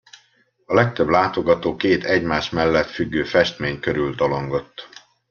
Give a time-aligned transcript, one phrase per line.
[0.65, 4.89] A legtöbb látogató két egymás mellett függő festmény körül tolongott.